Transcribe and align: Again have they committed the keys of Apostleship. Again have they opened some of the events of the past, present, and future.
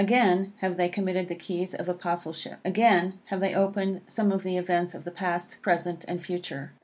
Again 0.01 0.53
have 0.61 0.77
they 0.77 0.89
committed 0.89 1.27
the 1.27 1.35
keys 1.35 1.75
of 1.75 1.87
Apostleship. 1.87 2.57
Again 2.65 3.19
have 3.25 3.39
they 3.39 3.53
opened 3.53 4.01
some 4.07 4.31
of 4.31 4.41
the 4.41 4.57
events 4.57 4.95
of 4.95 5.03
the 5.03 5.11
past, 5.11 5.61
present, 5.61 6.05
and 6.07 6.19
future. 6.19 6.71